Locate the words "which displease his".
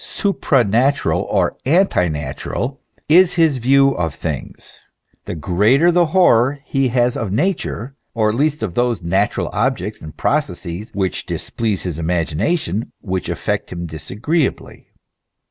10.95-11.99